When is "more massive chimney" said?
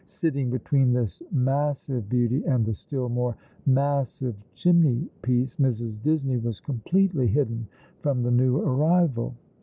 3.07-5.07